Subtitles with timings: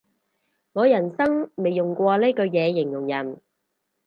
[0.73, 3.39] 我人生未用過呢句嘢形容人